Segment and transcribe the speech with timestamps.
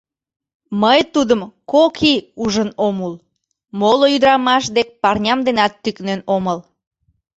[0.81, 1.41] Мый тудым
[1.71, 3.13] кок ий ужын ом ул,
[3.79, 6.59] моло ӱдырамаш дек парням денат тӱкнен омыл...